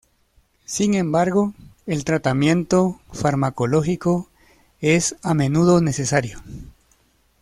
[0.65, 1.53] Sin embargo,
[1.85, 4.31] el tratamiento farmacológico
[4.79, 6.39] es a menudo necesario.